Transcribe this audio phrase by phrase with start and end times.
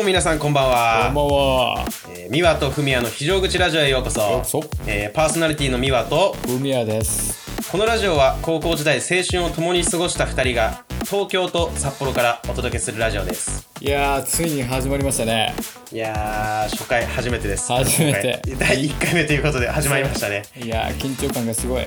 [0.00, 1.04] も皆さんこんばんは。
[1.06, 1.84] こんばんは。
[2.16, 4.20] えー、ミワとフミヤの非常口ラジオへようこそ。
[4.20, 4.42] よ
[4.86, 7.38] えーパーソナリティのミワと、ふみやです。
[7.70, 13.68] このラジオは高校時代青春を共に過ごした2人が、東京と札幌からお届けするラジオです。
[13.82, 15.54] いやー、ついに始まりましたね。
[15.92, 17.70] いやー、初回初めてです。
[17.70, 20.44] 初めて第1回目ということで始まりましたね。
[20.56, 21.82] いやー、緊張感がすごい。
[21.82, 21.84] い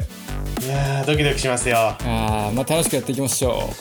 [0.67, 1.77] やー、ドキドキしますよ。
[1.77, 3.73] あー、まあ楽しくやっていきましょ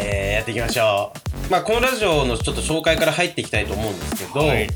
[0.00, 1.12] えー、やっていきましょ
[1.48, 1.50] う。
[1.50, 4.68] まあ、このラジオのちょっと紹介から入っていきたいと思うんですけど、はい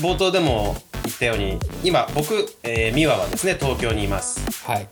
[0.00, 4.40] 冒頭でも言ったように、今僕、えー、ミワはですね、東京にいます。
[4.66, 4.70] う。
[4.70, 4.88] はい。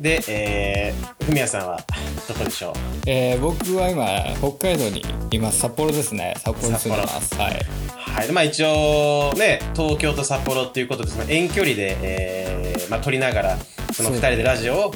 [0.00, 1.78] で、えー、ふみやさんは
[2.26, 2.72] どこでしょう？
[3.06, 4.06] えー、僕は今、
[4.38, 5.58] 北海道にいます。
[5.60, 6.34] 札幌ですね。
[6.38, 7.34] 札幌に住んでます。
[7.36, 7.66] はい。
[7.96, 8.26] はい。
[8.26, 13.58] でまあ一応ね、東京と札幌っていうことで、その遠距離で、えー、まあ撮りながら、
[13.92, 14.94] その二人でラジオを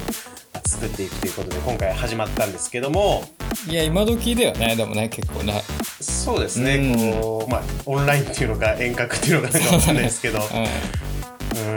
[0.65, 3.23] 作っていくということで、今回始まったんですけども、
[3.67, 4.75] いや、今時だよね。
[4.75, 5.63] でもね、結構ね。
[6.01, 10.41] そうですね、うんこう、まあ、オンラインっていうのか遠隔っていうのかなんかわかんないですけど、う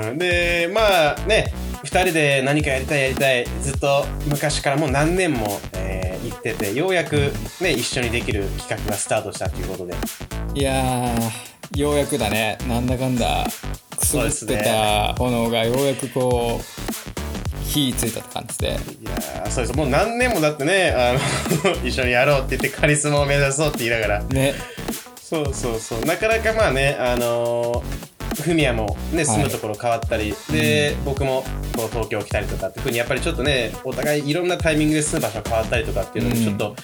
[0.08, 1.52] うん、で、まあね、
[1.84, 5.96] 二人で何かやりたいやりたい、ずっと昔からもう何年も、えー
[6.26, 10.58] 言ってて、ようやくね、一緒にできる企画がスタートしたということで、ん。
[10.58, 12.58] いやー、ようやくだね。
[12.68, 13.46] なんだかんだ、
[13.96, 16.85] くすぶってた炎がようやくこう、
[17.66, 18.68] 火ついたって感じで。
[18.68, 19.76] いやーそうです。
[19.76, 24.54] もう何年もだってね、あの、 一緒にやろうって言ってカリスマを目指そうって言いながら、ね。
[25.20, 26.04] そうそうそう。
[26.04, 29.26] なかなかまあね、あのー、フミヤもね、はい。
[29.26, 36.44] 住むところ変わったり、で、僕もこう東京来たりとかっていうふうに、やっぱりちょっとね、お互いいろんなタイミングで住む場所変わったりとかっていうので、うん。
[36.44, 36.76] ちょっと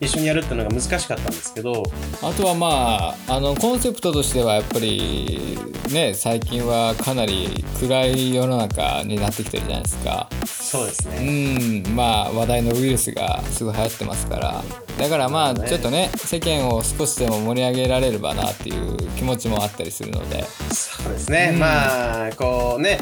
[0.00, 1.82] 一緒にやるっていうのが難しかったんですけど、
[2.22, 5.56] あとはまああのコンセプトとしてはやっぱり
[5.92, 10.28] ね最近はかなり暗い世の中になってきてるじゃないですか。
[10.44, 11.80] そうですうね。
[11.80, 11.94] ん。
[11.94, 14.64] まあ話題のウイルスがすごい流行ってますから
[14.98, 20.44] だからまあちょっとね世間を少しでも盛り上げられればなっていう気持ちもあったりするので。
[20.72, 21.50] そうですね。
[21.52, 21.58] うん。
[21.58, 22.98] まあ、こうね、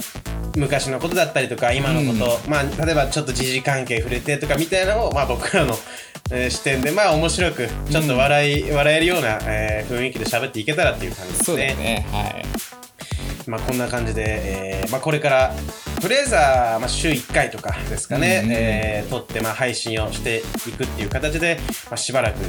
[0.56, 5.74] 昔のことだったりとか、今のこと、まあ、例えばちょっと時事関係触れてとかみたいなのを、まあ僕らの、
[6.30, 11.44] えー視点で、まあ面白く、ちょっと笑い、笑えるような、えー雰囲気で喋っていけたらっていう感じですね。
[11.44, 12.06] そうだよね。
[12.10, 12.44] はい。
[13.46, 14.24] まあこんな感じで、
[14.82, 15.54] えーまあこれから、
[16.02, 22.40] とりあえずは、まあ週1回とかですかね、うんうんえー撮って、まあ配信をしていくっていう形で、まあしばらく、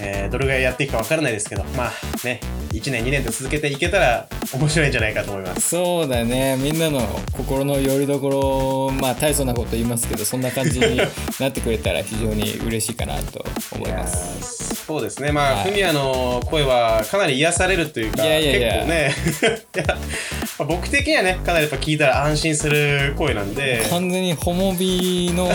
[0.00, 1.92] えーどれぐらいやっていくかわからないですけど、まあ
[2.24, 5.68] ね、1年2年と続けていけたら面白いんじゃないかと思います。
[5.68, 6.56] そうだね。
[6.56, 7.00] みんなの
[7.36, 10.96] 心の拠り所まあ大層なこと言いますけどそんな感じに
[11.38, 14.74] なってくれたら非常に嬉しいかなと思います。
[14.84, 15.32] そうですね。
[15.32, 15.64] まあ、はい。
[15.64, 18.72] フミヤの声はかなり癒されるというか、いやいやいや。
[18.72, 19.84] 結構ね、 いや
[20.58, 25.48] まあ僕的にはね、かなりやっぱ聞いたら安心する声なんで、完全にホモビの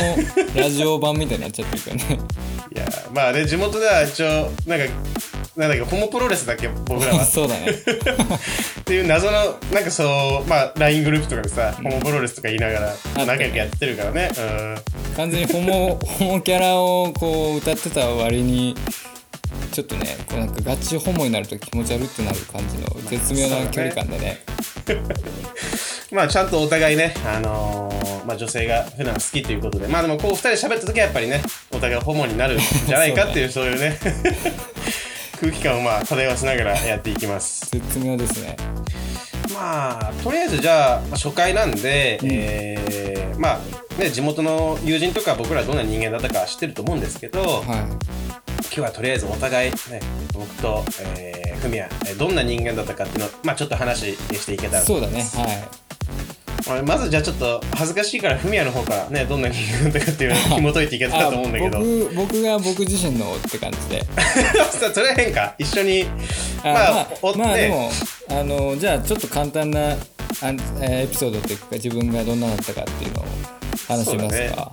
[0.55, 2.19] ラジオ版みたいになっちゃってるからね
[2.75, 4.85] いや、まあね、地元では一応、なんか、
[5.57, 7.25] なんだっけ、ホモプロレスだっけ、僕らは。
[7.25, 12.79] そうだねっていう謎の、なんかそう、まあ、LINE グループとかでさ、ホモプロレスとか言いなが
[13.15, 14.29] ら、仲良くやってるからね。
[14.37, 14.77] うん。
[15.19, 18.73] 完全にホモホモキャラをこう歌ってた割に
[19.73, 24.58] ちょっとねこうなんかガチホモになると気持ち悪ってなる感じの絶妙な距離感でねまあ、
[26.29, 31.41] ちゃんとお互いね、あのーまあ、女性が普段好きということで、まあでもこう二人で喋った時はやっぱりね、
[31.71, 33.97] お互いホモになるんじゃないか っていう、そういうね、
[35.39, 37.69] 空気感をまあ漂わせながらやっていきます。
[37.71, 38.55] 絶妙ですね。
[39.53, 47.87] まあ、とりあえずじゃあ、まあ初回なんで、えーまあ、ね、地元の友人とか僕らどんな人間だったか知ってると思うんですけど、は
[48.63, 49.77] 今日はとりあえずお互い、ね、
[50.33, 50.83] 僕と、
[51.17, 55.79] えー、フミヤ、えーどんな人間だったかっていうのを、まあちょっと話していけたらいそうだねは
[56.67, 61.79] まあまずじゃあちょっと恥ずかしいからフミヤの方からねどんな人間だったかっていうのを 紐解いていけいたらと思うんだけど。
[61.79, 64.05] 僕僕が僕自身のって感じで。
[64.93, 65.55] それは変か。
[65.57, 66.05] 一緒に
[66.63, 67.91] あまあまあ、おねまあでも
[68.29, 69.91] あのじゃあちょっと簡単な
[70.41, 73.25] あエピソードというか自分がどんなだったかっていうのを
[73.87, 74.71] 話しますか、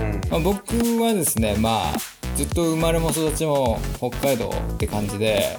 [0.00, 0.20] うん。
[0.30, 5.58] まあ、僕はですねまあずっと生まれも育ちも北海道って感じで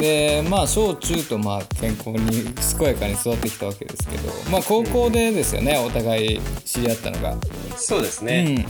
[0.00, 2.44] でまあ小中とまあ健康に
[2.78, 7.32] 健やかに育ってきたわけですけどまあ高校でですよね、お互い知り合ったのが。
[7.32, 7.40] うん
[7.76, 8.66] そうですうね、ん、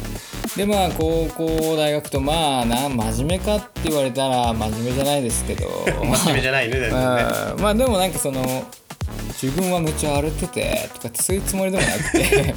[0.56, 5.68] でまあ高校大学とまあな真面目かって言われたら真面目じゃないですけど。
[5.86, 7.24] 真面目じゃないね全然ね。
[7.56, 7.62] うん。
[7.62, 8.64] まあでもなんかその
[9.40, 12.54] 自分はめっちゃ荒れててとかってそういうつもりでもなくて、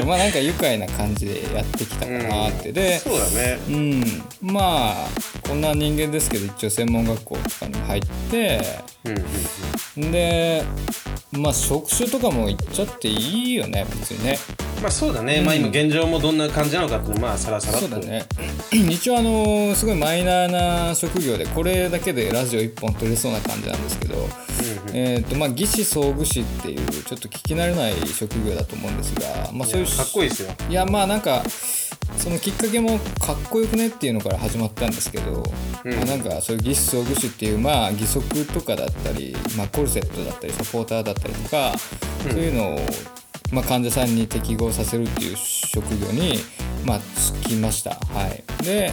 [0.00, 3.58] うん、まあなんか愉快な感じでやってきたかなって、でそうだね。
[3.68, 4.52] うん。
[4.52, 4.94] まあ
[5.42, 8.60] こんな人間ですけど一応専門学校とかに入って
[9.04, 10.64] うんうんで
[11.32, 14.38] まあ職種とかも言っちゃっていいよね別にね。
[14.82, 18.24] まあそうだね、まあ今現状もどんな感じなのかってまあさらさらそうだね。
[18.72, 24.28] 一応あのすごいマイナーな職業でこれだけでラジオ1本撮れそうな感じなんですけど、
[24.94, 30.52] えっ、とまあ技師装具士っていうちょっと聞き慣れない職業だと思うんですがまあそういうかっこいいですよ。
[30.68, 31.42] いやまあなんか
[32.16, 35.42] そのきっかけもかっこよくねっていうのから始まったんですけど、
[35.84, 41.72] うんまあ、なんかそういう義肢装具士っていうまあ義足とかだったり、まあ、コルセットだったりサポーターだったりとか、
[42.28, 42.78] そういうのを、
[43.52, 46.34] まあ、患者さんに適合させるっていう職業に
[46.84, 47.90] まあ就きました。
[47.90, 48.92] はい、で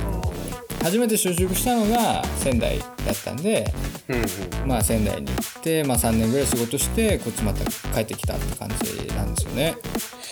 [0.83, 2.89] 初めて就職したのが仙台だっ
[3.23, 3.73] たんで、
[4.07, 9.75] うんうんまあ、仙台に行って、まあ、3年ぐらい仕事してこっちまた帰ってきたって感じなんですよね。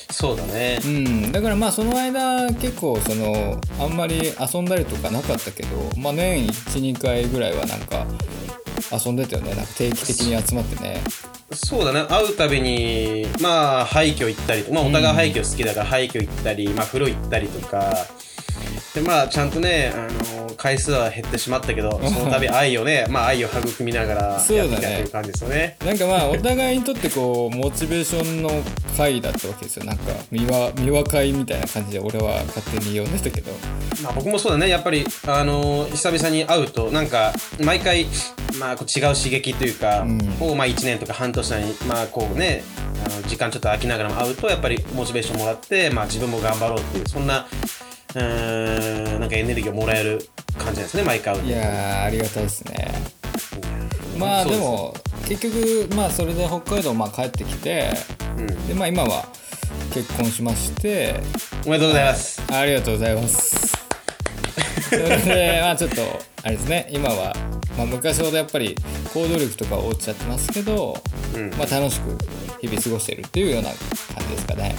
[0.10, 0.80] そうだね。
[0.84, 8.06] うん、だからまあその間結構そのあんまり遊んだりとかなかったけど、まあ、年12回ぐらいはなんか
[8.92, 9.56] 遊んでたよね。
[9.56, 11.02] なんか定期的に集まってね。
[11.54, 12.06] そうだね。
[12.08, 17.94] 会うたびにまあ廃墟行ったりとまあお互い廃墟好きだから廃墟行ったり、まあ風呂行ったりとか。
[18.94, 25.78] でまあちゃんとねあの回数は減ってしまったけどその度愛をねまあ愛を育みながらやってきたという感じですよね。
[25.86, 28.50] なんかまあお互いにとってこうモチベーションの
[28.98, 29.86] 回だったわけですよ。
[29.86, 33.52] なんか三輪三輪会みたいな感じで俺は勝手に呼んでたけど。
[34.02, 34.68] まあ、僕もそうだね。
[34.68, 37.32] やっぱりあの久々に会うとなんか
[37.64, 38.08] 毎回
[38.60, 40.18] まあこう違う刺激というか、うん。
[40.40, 42.64] をまあ1年とか半年にまあこうね
[43.06, 47.46] あの時間ちょっと空きながらも会うとやっぱりモチベーションもらって、まあ、自分も頑張ろうっていうそんな
[48.16, 50.28] うーんなんかエネルギーをもらえる
[50.58, 52.92] 感じですね毎回いやーありがたいですね。
[54.18, 54.96] まあでも
[55.28, 55.42] 結
[55.88, 57.90] 局まあそれで北海道まあ帰ってきて
[58.38, 59.26] うん、でまあ今は
[59.94, 61.22] 結婚しまして。
[61.66, 62.44] おめでとうございます。
[62.54, 63.74] ありがとうございます。
[64.88, 66.02] それで、まあちょっと、
[66.44, 67.36] あれですね、今は、
[67.76, 68.76] まあ昔ほどやっぱり
[69.12, 71.02] 行動力とか落ちちゃってますけど、
[71.34, 71.50] うん。
[71.58, 72.16] まあ楽しく
[72.62, 73.78] 日々過ごしているっていうような感
[74.30, 74.76] じですかね。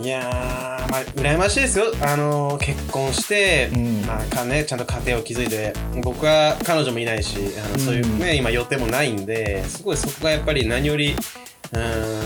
[0.00, 1.86] いやーまあ羨ましいですよ。
[2.00, 4.02] あの結婚して、うん。
[4.06, 5.72] まあかねちゃんと家庭を築いて
[6.02, 11.16] 僕は彼女もいないしあのそういうね、今予定もないんですごいそこがやっぱり何より
[11.74, 11.80] うん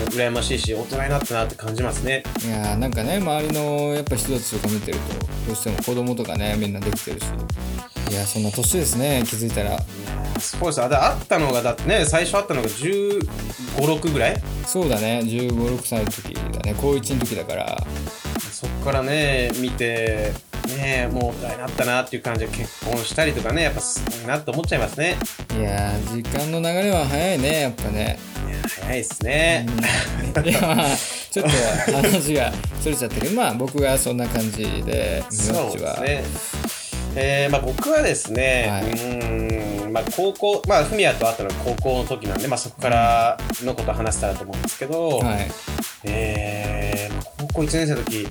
[0.09, 2.23] 羨ましいし大人になったなって感じますね。
[2.45, 7.25] いやーなんかね、周りのやっぱ人たちとか見てると、どうしても子供とかね、みんなできてるし、
[8.11, 9.71] いや、そんな年ですね、気づいたら。
[9.71, 10.81] いやーすごいです。
[10.83, 13.19] あだ会ったのがだってね最初会ったのが1
[13.77, 14.41] 5 6ぐらい？
[14.65, 17.77] そうだね、15、6歳の時だね、高1の時だから、
[18.51, 20.33] そっからね見て
[20.67, 25.17] ねもう大人になったなっていう感じで結婚したりとかねやっぱすごいなって思っちゃいますね。
[25.57, 28.19] いやー時間の流れは早いね、やっぱね。
[28.47, 29.65] いやー早いですね、
[30.45, 30.85] いやまあ
[31.31, 32.51] ちょっと話が
[32.81, 36.23] それちゃったけどまあ僕がそんな感じで名そうですね。
[37.15, 38.83] えーまあ、僕はですね、はい。
[38.83, 45.47] うーんまあ、高校、まあ、フミヤと会ったのが高校の時なんで、まあ、そこからのことを話せたらと思うんですけど、はい。
[46.03, 48.27] えーまあ高校1年生の時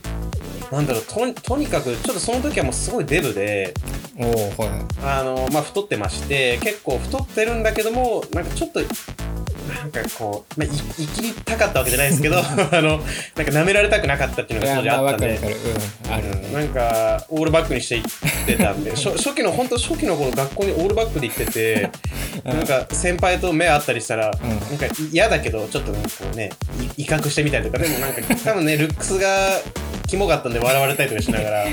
[0.70, 3.74] なんだろうととにかくちょっとその時はもうすごいデブで
[4.18, 4.30] おお
[4.62, 4.70] はい。
[5.02, 8.80] あの、まあ、太ってまして結構太ってるんだけどもなんかちょっと
[9.68, 12.42] なんかこう、まあ、い生きりたかったわけじゃないですけど あ
[12.82, 13.04] のなんか
[13.36, 15.28] 舐められたくなかったっていういのが当時ああったんで。
[15.28, 16.28] わかるわかる。
[16.44, 21.90] うんなんかオールバックにして行ってたんで初 初期の本当初期の頃学校にオールバックで行ってて
[22.42, 24.30] なんか先輩と目合ったりしたら、ん。
[24.30, 26.50] なんか嫌だけどちょっとなんかこうね
[26.96, 29.60] い威嚇してみたりとかでもなんか多分ねルックスが
[30.08, 31.66] キモかったんで笑われたりとかしながら。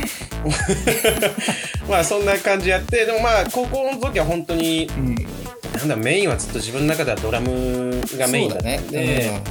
[1.89, 5.15] まあそんな感じやってでもまあ高校の時は本当にうん。
[5.75, 9.41] なんだメインはずっと自分の中ではドラムがメインだったんで。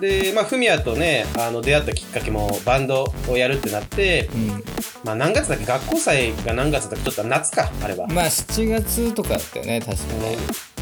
[0.00, 4.64] で、まあ、フミヤとね、あの、出会ったきっかけも、バンドをやるってなって、うん、うん
[5.04, 5.64] まあ、何月だっけ？
[5.64, 7.04] 学校祭が何月だっけ？
[7.04, 8.06] ちょっと夏か、あれば。
[8.08, 10.36] まあ7月とかだったよね確かね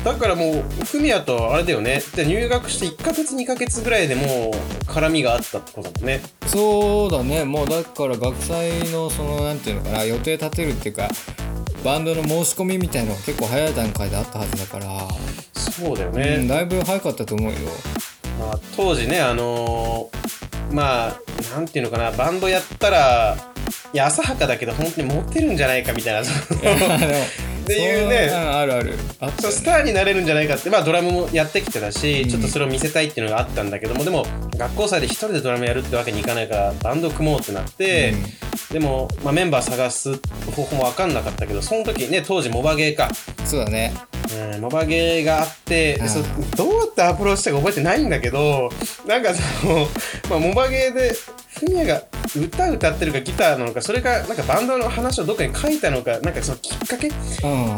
[0.05, 2.03] だからもう、フミヤとあれだよね。
[2.17, 6.21] で入学して1ヶ月、2ヶ月ぐらいでもう、絡みがあったってことだもんね。
[6.47, 11.09] そうだねもうだから学祭のそのなんていうのかな予定立てるっていうか
[11.85, 15.09] バンドの申し込みみたいのが結構早い段階であったはずだから、
[15.55, 16.47] そうだようん、ね。
[16.47, 17.59] だいぶ早かったと思うよ
[18.39, 21.21] まあ、当時ね、あのーまあ、
[21.55, 23.37] なんていうのかな、バンドやったら、
[23.93, 26.29] いや、浅はかだけど、本当にモテるんじゃないかみたいな、
[27.62, 28.31] っていうね。
[28.31, 28.95] あるある。
[29.21, 32.28] あねスターになれるんじゃないかって、まあ、ドラムもやってきてたし、うん。
[32.28, 34.26] ちょっとそれを見せたいっていうのがあったんだけどもでも
[34.57, 38.14] 学校祭で一人でドラムやるってわけにいかないからバンド組もうってなって、
[38.71, 40.14] でも、まあ、メンバー探す
[40.54, 43.11] 方法も分かんなかったけどその時ね当時モバゲーか、
[43.45, 43.95] そうだね。
[44.54, 46.09] うん、モバゲーがあって、うん。
[46.09, 46.25] そう
[46.57, 48.71] どうやってアプローチしたか覚えてないんだけど
[49.07, 49.87] なんかその、
[50.31, 51.12] まあ、モバゲーで
[51.59, 52.03] フミヤが
[52.37, 57.15] 歌歌ってるかギターなのかそれかなんかバンドの話をどっかに書いたのかなんかそのきっかけ、うん。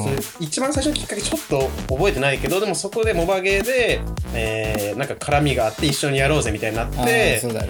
[0.02, 4.00] それ一番最初のきっかけちょっと覚えてないけどでもそこでモバゲーで、
[4.34, 7.68] えーなんか絡みがあって一緒にやろうぜみたいになっあてーそうだね。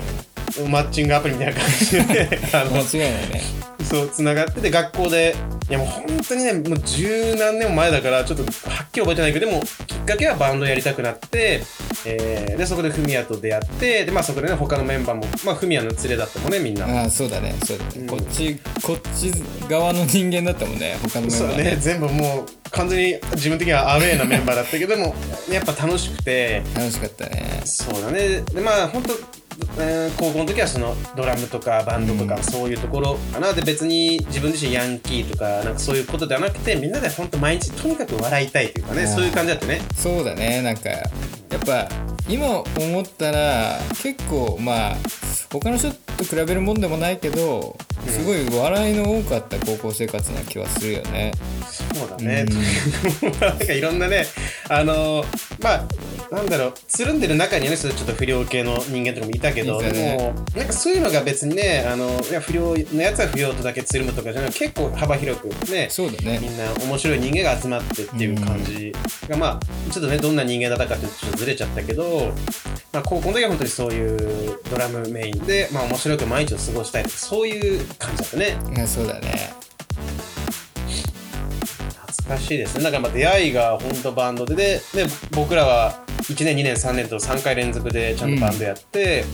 [0.68, 5.36] マッチングアプリみたいな感じで 間違いないねそうつながってて学校で
[5.68, 11.62] いやもう本当にねもう十何年も前だからちょっとはっきり覚えてないけどでもきっかけはバンドやりたくなって、
[12.06, 16.86] えーでそこでフミヤと出会ってで、まあ、そこでね他のメンバーもまあフミヤの連れだったもんねみんな。
[16.86, 18.06] ああそうだねそうだね、うん。
[18.06, 19.32] こっちこっち
[19.68, 21.76] 側の人間だったもんね他のメンバーそうね。
[21.80, 25.14] 全部もう完全に自分的にはアウェーなメンバーだったけどでも
[25.50, 26.62] やっぱ楽しくて。
[26.74, 27.62] 楽しかったね。
[27.64, 28.40] そうだね。
[28.42, 29.12] でまあ本当、
[29.78, 39.80] えー高校の時はそのドラムとかバンドとかそういうところかな、で別に自分自身ヤンキーとかなんかそういうことではなくてみんなで本当毎日とにかく笑いたいというかねそういう感じだったね。
[39.96, 40.62] そうだね。
[40.62, 41.02] なんかや
[41.56, 41.88] っぱ
[42.28, 44.96] 今思ったら結構まあ
[45.52, 51.32] 他の人と比べるもんでもないけどすごい笑いの多かった高校生活な気はするよね。
[51.70, 52.44] そうだね、
[53.40, 54.26] なんかいろんなね
[54.68, 55.26] あのー
[55.60, 55.84] まあ
[56.34, 59.92] なんだろうつるんでる中にはねちょっと不良系の人間とかもいたけどね。
[59.92, 66.38] でもなんかそういうのが別にねあのいや不良のやつは不良とだけつるむとかじゃなくて結構幅広くねそうだね。
[66.40, 68.92] みんな面白い人間が集まってっていう感じ
[69.28, 72.32] が、まあちょっとねどんな人間だったかってちょっとずれちゃったけど、
[72.92, 78.56] まあ、高校の時は本当にそういうドラムメインで、まあ、面白く毎日を過ごしたいとかそういう感じだったね。
[78.74, 79.54] いやそうだね。
[82.16, 82.84] 懐かしいですね。
[82.84, 89.24] だからまあ出会いが本当バンドででで僕らは1年2年3年と3回連続でちゃんとバンドやって、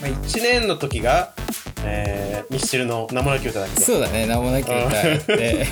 [0.00, 1.32] まあ、1年の時が、
[1.84, 3.80] えーミスチルの名もなき歌だっけ？
[3.80, 5.64] そうだね名もなき歌って。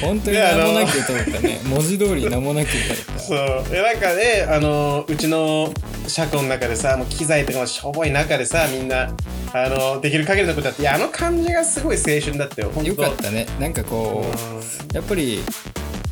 [0.00, 1.60] 本当に名もなき歌だったね。
[1.66, 3.18] 文字通り名もなき歌だった。
[3.22, 3.70] そう。
[3.70, 5.72] でなんかねあのうちの
[6.08, 9.14] 車庫の中でさもう機材とかもしょぼい中でさみんな
[9.52, 13.46] あのできる限りのことやっていやあの感じがすごい青春だったよよかったね。
[13.60, 14.58] なんかこうん。
[14.58, 14.62] う
[14.94, 15.40] やっぱり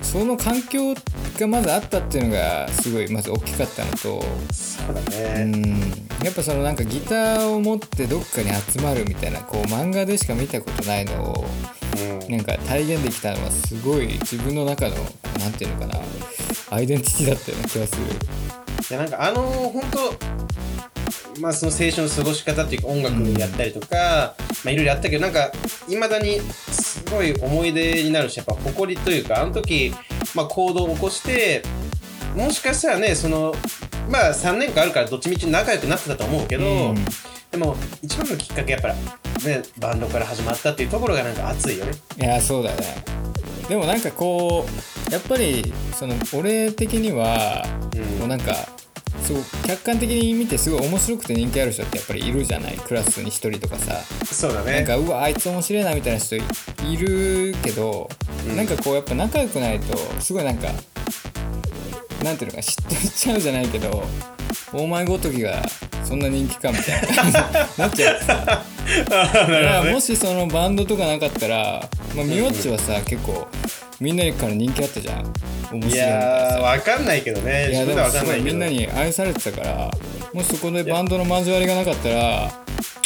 [0.02, 0.94] その環境
[1.38, 5.80] がまずあったっていうのがすごいまず大きかったのとそうだうね、ん。
[6.24, 11.44] やっぱそのなんかギターを持ってどっかに集まるみたいなこう漫画でしか見たことないのを
[12.24, 12.36] うん。
[12.36, 14.96] なんか体現できたのはすごい自分の中の
[15.38, 16.00] なんていうのかな
[16.70, 18.02] アイデンティティだったような気がする。
[18.90, 20.91] いやなんかあの本当
[21.40, 24.34] まあその青春の過ごし方っていうか音楽やったりとか、
[24.64, 25.52] まあいろいろやったけどなんか
[25.88, 29.92] いまだにすごい思い出になるしやっぱ誇りというかあの時、
[30.34, 31.62] まあ、行動を起こして
[32.36, 33.54] もしかしたらねその
[34.08, 36.94] まあ3年間あるからどっちみち仲良くなってたと思うけど、うん。
[37.50, 38.94] でも一番のきっかけやっぱり
[39.44, 41.92] ねバンドから始まったっていうところがなんか熱いよね。
[42.18, 43.04] いやそうだね。
[43.68, 44.66] でもなんかこ
[45.08, 48.18] うやっぱりその俺的にはうん。
[48.20, 48.54] こうなんか
[49.20, 52.76] すごい客観的に見てすごい面白くて人気ある人ってやっぱりいるじゃない。
[52.78, 54.02] クラスに一人とかさ。
[54.24, 54.76] そうだね。
[54.76, 56.40] なんかうわあいつ面白いなみたいな人い
[56.96, 58.08] るけど、
[58.48, 58.56] うん。
[58.56, 60.68] なんかこうやっぱ仲良くないとすごいなんか
[62.24, 64.02] なんていうのか嫉妬しちゃうじゃないけど
[64.72, 65.62] お前ごときが
[66.04, 67.42] そんな人気かみたいな
[67.78, 68.20] なっちゃう。
[69.08, 73.46] だからもしそのバンドとかなかったら、まあ、みわっちはさ、結構
[74.02, 75.32] みんなから人気あったじゃん。
[75.70, 77.70] 面白いみいやーわかんないけどね。
[77.70, 79.90] いやでもすごいみんなに愛されてたから
[80.34, 82.52] もしそこでバンドの交わりがなかったら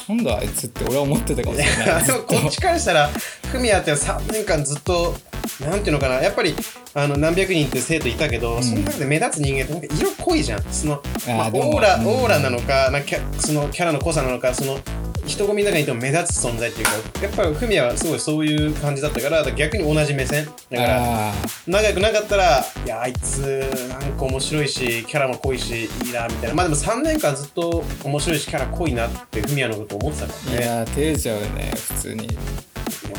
[0.08, 2.06] なんだあいつって俺は思ってたかもしれない。
[2.06, 3.08] こっちからしたら
[3.52, 5.14] フミヤって3年間ずっと
[5.60, 6.14] なんていうのかな。
[6.16, 6.54] やっぱり
[6.96, 10.62] あの何百人って生徒いたけど、その中で目立つ人間ってなんか色濃いじゃん。
[10.72, 12.06] その、まあ、オーラ、うん。
[12.06, 14.78] オーラなのかなんかキャそのキャラの濃さなのかその
[15.26, 20.46] 人混みの中にいても目立つ存在っていうかやっぱりフミヤはすごいそういう感じだったから逆に同じ目線。
[20.46, 21.34] だからあ
[21.66, 26.54] 仲良くなかったらいやあいつなんか面白いしキャラも濃いしいいなみたいな。
[26.54, 30.58] まあでも3年間ずっと面白いしキャラ濃いなってフミヤのこと思ってたからね。
[30.58, 32.38] あいや照れちゃうよね普通に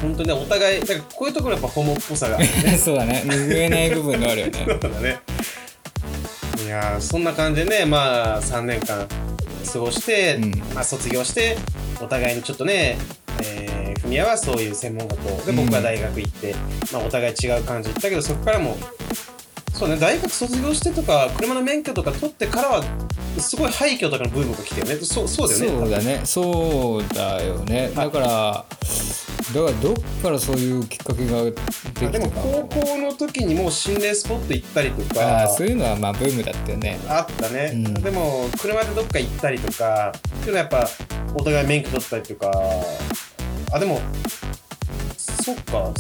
[0.02, 2.78] 本当にねお互いだからこういうところやっぱホモっぽさがあるね。
[2.78, 3.24] そうだね。
[3.26, 4.66] 拭えない部分があるよね。
[4.68, 5.20] そうだね。
[6.66, 9.08] いやーそんな感じでねまあ3年間
[9.72, 10.52] 過ごして、うん。
[10.74, 11.58] まあ、卒業して
[12.02, 12.98] お互いにちょっとね
[13.44, 15.46] えー、フミヤはそういう専門学校。
[15.46, 16.56] で僕は大学行って、
[16.92, 18.78] まあ、お互い違う感じ行ったけどそこからも
[19.74, 22.84] そうね大学卒業してとか車の免許とか取ってからは
[23.38, 24.96] すごい廃墟とかのブームが来てよね。
[24.96, 26.22] そうそうだよねそうだね。
[26.26, 27.92] そうだよね。
[27.96, 28.66] だから
[29.54, 31.54] だからどっからそういうきっかけがで
[31.94, 35.44] きでも高校の時にもう心霊スポット行ったりとあか。
[35.44, 37.00] あそういうのはまあブームだったよね。
[37.08, 37.94] あったね、うん。
[37.94, 40.90] でも車でどっか行ったりとかっていうのはやっぱ
[41.36, 42.52] お互い免許取ったりとか。
[43.72, 44.02] あでも
[45.18, 45.94] そっか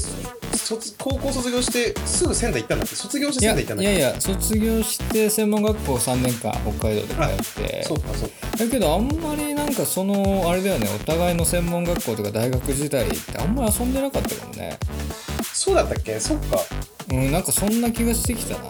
[0.67, 7.83] 卒高校卒業してすぐ仙台行ったんだっけ卒業していや仙台行ったんだいやいや卒業して専門学校3年間北海道で通って。
[7.85, 8.57] そうかそうか。
[8.57, 10.89] だけどあんまりなんかそのあれだよね。
[10.93, 14.77] お互いの専門学校とか大学時代ってあんまり遊んでなかったかもね。
[15.53, 16.19] そうだったっけ？
[16.19, 16.59] そっか。
[17.11, 18.69] うんなんかそんな気がしてきたな。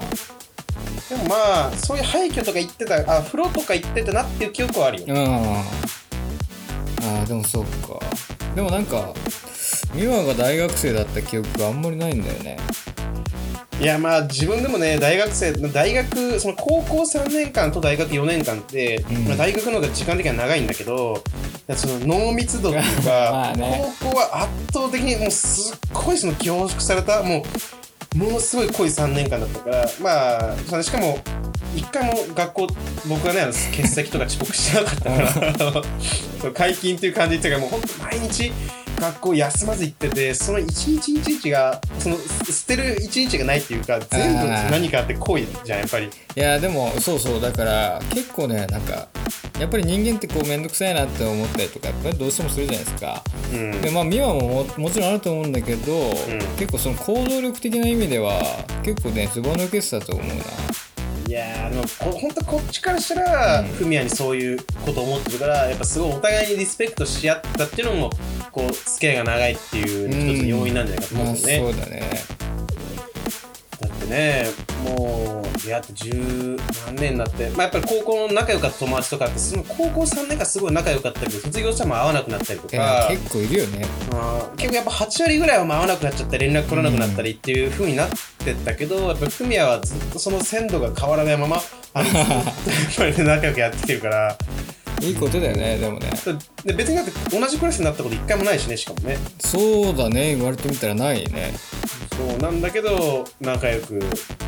[1.10, 5.06] でもまあそういう廃墟とか行ってたあ風呂とか行ってたなっていう記憶はあるよ。
[5.08, 5.18] うん。
[5.18, 8.00] あーでもそうか。
[8.56, 9.14] でもなんか
[9.98, 12.58] 美和が大学生だった記憶があんまりないんだよね。
[13.80, 19.26] いやまあ自分でもね大学生大学その高校3年間と大学4年間って、うん。
[19.26, 21.24] まあ、大学の方が時間的には長いんだけど
[21.76, 23.92] その濃密度っていうか、 まあね。
[24.02, 27.44] 高校は圧倒的にもうすっごいその凝縮されたも
[28.16, 31.20] うものすごい濃い3年間だったからまあしかも
[31.76, 32.68] 一回も学校
[33.08, 35.74] 僕はね欠席とか遅刻しなかったか
[36.48, 38.52] ら 解禁っていう感じっていうかもう本当毎日
[39.00, 46.08] 学校休まず行っててその一日一日がその捨てる一日がないっていうか全部何かあって濃いじゃんやっぱり。
[46.08, 47.42] いやでもそうそう。
[47.42, 49.08] だから結構ねなんか
[49.60, 53.24] やっぱり人間ってこう面倒くさいなって思ったりとかやっぱりどうしてもするじゃないですか。
[53.54, 53.82] うん。
[53.82, 56.12] でまあ美和もももちろんあると思うんだけど、ん。
[56.58, 58.42] 結構その行動力的な意味では
[58.84, 60.34] 結構ねずば抜けてたと思うな
[61.28, 68.10] いやでも本当こっちからしたらフミヤにそういうこと思ってるからやっぱすごいお互いにリスペクトし合ったっていうのも
[68.54, 72.02] こう付き合いが長いっていう一つの要因なんじゃないかと思うんですよね、そうだね。
[73.82, 74.46] だってね
[74.86, 83.08] もう出会って十何年になって、まあ、やっぱり高校の仲良かった友達とかってその高校3年間すごい仲良かったけど卒業したらもう会わなくなったりとか。
[83.10, 83.86] 結構いるよね。
[84.12, 88.10] あー結構やっぱ8割ぐらいはまあ会わなくなっちゃったり連絡取らなくなったりっていう風になっ
[88.44, 91.58] てったけど、やっぱフミヤはずっとその鮮度が変わらないまま
[91.94, 92.44] あのずっとやっ
[92.98, 94.38] ぱりね仲良くやってきてるから
[95.02, 96.10] いいことだよねでもね。
[96.66, 99.18] で別にだって同じクラスになったこと一回もないしねしかもね。
[99.40, 101.54] そうだね言われてみたらないね。
[102.18, 104.00] そうなんだけど仲良く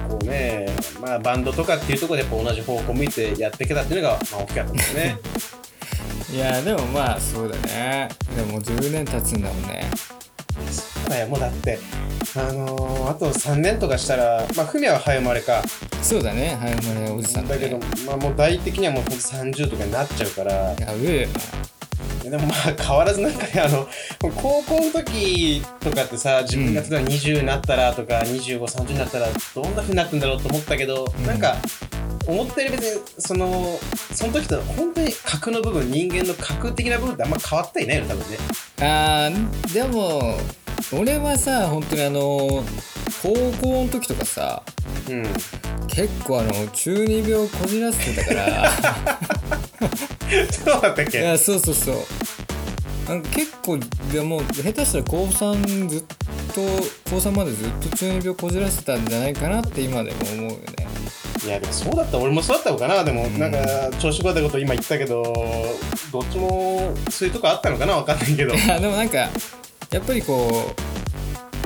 [0.09, 0.67] こうね
[0.99, 5.17] まあバンドとかっていうところでやっぱ同じ方向向いてやっていけたっていうのがまあ大きかったですね。
[6.33, 8.09] いやでもまあそうだね。
[8.35, 9.85] でももう10年経つんだもんね
[10.71, 11.79] そうだよもうだって。
[12.35, 15.63] あのーあと3年とかしたらまあフミヤは早生まれか。
[16.01, 20.53] そうだね早生まれおじさんだ,、ね、だけどまあもう大的にはもうほんと30とかになっちゃうから。
[20.53, 21.27] やべえ。
[22.23, 23.87] でもまあ変わらずなんかねあの
[24.21, 31.25] 高校の時とかってさ自分が例えば20になったらとか2530になったらどんな風になってんだろうと思ったけど、ん。
[31.25, 31.55] なんか
[32.27, 33.79] 思ったより別にその
[34.13, 38.37] その時と本当に核の部分人間の核的な部分ってあんま変わっていないよね多分ね
[38.81, 40.37] あーでも
[40.93, 42.63] 俺はさ本当にあの
[43.21, 44.63] 高校の時とかさ
[45.09, 45.23] うん。
[45.87, 48.71] 結構あの中二病こじらせてたから。
[50.51, 51.19] そうだったっけ？
[51.19, 51.95] いやそうそうそう。
[53.09, 53.79] なんか結構
[54.13, 56.03] でも下手したら高3ずっ
[56.53, 56.61] と
[57.09, 60.87] 高3までずっと中二病こじらせてたんじゃないかなって今でも思うよね
[61.45, 63.03] いやでもそうだった俺もそうだったのかな。
[63.03, 63.57] でも、なんか
[63.99, 65.23] 調子こいたこと今言ったけど
[66.11, 67.93] どっちもそういうとこあったのかな。
[67.93, 68.53] わかんないけど。
[68.53, 69.29] いやでもなんかや
[69.97, 70.73] っぱりこ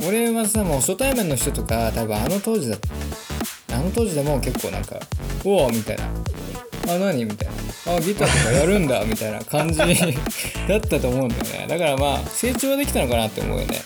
[0.01, 2.77] う俺はさもう初対面の人とか多分あの当時だ
[3.71, 4.99] あの当時でも結構なんか
[5.43, 6.03] 「おお」みたいな
[6.93, 7.53] 「あ何?」みたいな
[7.95, 11.65] 「あギターとかやるんだ」 みたいな感じだったと思うんだよね。
[11.67, 13.81] だからまあ成長はできたのかなって思うよね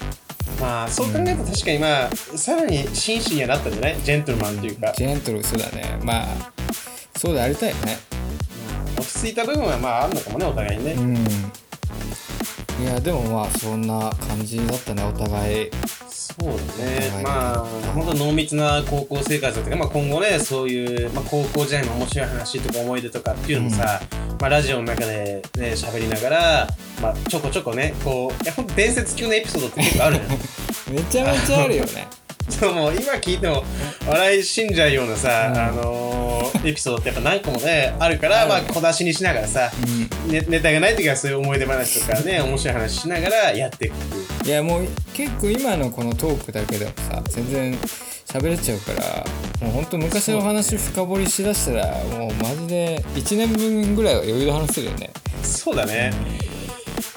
[0.60, 4.02] まあそう考えると確かにまあさらに紳士にはなったんじゃない？
[4.02, 4.94] ジェントルマンというか。
[4.96, 6.00] ジェントルそうだね。
[6.04, 6.28] まあ
[7.18, 7.98] そうでありたいよね。
[8.98, 11.16] 落ち着いた部分はまああるのかもねお互いにね、うん。
[12.84, 15.72] いやでもまあそんな感じだったねお互い
[16.40, 17.10] そうだね。
[17.10, 17.24] はい。
[17.24, 17.60] まあ
[17.94, 24.02] 本当濃密な高校生活だっまあ、今後ねそういう、まあ、高校時代の面白い話とか思い出とかっていうのもさ、
[24.40, 26.68] まあ、ラジオの中でね喋りながら、
[27.02, 30.20] まあ、ちょこちょこねこういやほんと伝説級のエピソードって結構ある
[30.92, 32.08] めちゃめちゃあるよね
[32.50, 33.64] そうもう今聞いても
[34.08, 36.18] 笑い死んじゃうようなさ、あのー
[36.66, 39.72] エピソードってやっぱ何個もねあるから、まあ、小出しにしながらさ、
[40.28, 43.94] ねネタがない時はそういう思い出話とかね面白い話しながらやっていく
[44.46, 47.74] いやもう結構今のこのトークだけでもさ全然
[48.26, 49.26] 喋れちゃうから
[49.62, 55.12] もうほんと昔の話深掘りしだしたらもうマジで1年分ぐらいは余裕で話せるよね。
[55.44, 56.12] そうだね。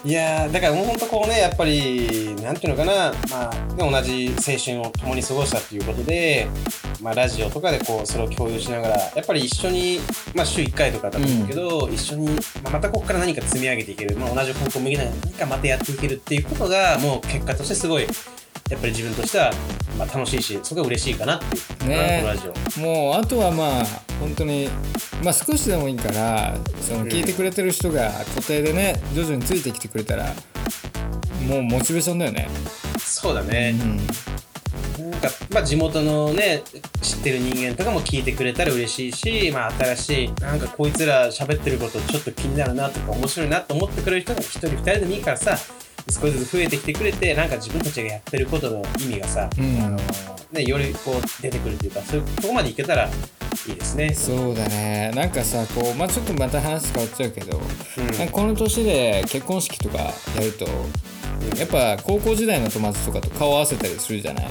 [0.02, 6.48] いやーだからもうほんとこうねやっぱりなんていうのかなまあね同じ青春を共に過ごしたっていうことで、
[7.02, 10.00] まあ、ラジオとかでこうそれを共有しながらやっぱり一緒に、
[10.34, 12.32] まあ、週1回とかだと思うけど、一緒に、ま
[12.66, 18.08] あ、またここから何か積み上げていける、まあ、同じ方向向きながら何かまたやっていけるっていうことがもう結果としてすごいや
[18.78, 19.52] っぱり自分としては、
[19.98, 22.80] まあ、楽しいしそこが嬉しいかなっていう、ねこのラジオ。
[22.80, 23.84] もうあとはまあ
[24.20, 24.68] 本当に
[25.22, 30.32] まあ少しでもいいからその聞いてくれてる人が固定でね徐々についてきてくれたら
[31.46, 32.48] もうモチベーションだよね。
[32.98, 33.74] そうだね、
[34.98, 35.10] うん。
[35.10, 36.62] なんか、まあ、地元のね
[37.02, 45.56] 知ってる人間とかも聞いてくれたら嬉しいし、まあ、新しいなんかこいつら喋ってることちょっと気になるなとか面白いなと思ってくれる人が1人2人でもいいからさ
[46.08, 49.82] 少しずつ増えてきてくれてなんか自分たちがやってることの意味がさ、うん。
[49.82, 49.98] あの
[50.52, 53.08] ね、よりこう出てくるというかそういうとこまでいけたら
[53.68, 54.14] いいですね。
[54.14, 60.66] そうだねなんかさこうまあちょっとまた話変わっちゃうけど、うんこの年で結婚式とかやると
[61.58, 64.48] やっぱ高校時代の友達とかと顔合わせたりするじゃない？